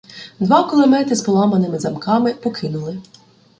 Два 0.39 0.63
кулемети 0.63 1.15
з 1.15 1.21
поламаними 1.21 1.79
замками 1.79 2.33
покинули. 2.33 3.01